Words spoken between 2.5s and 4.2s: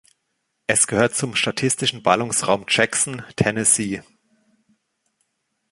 Jackson, Tennessee.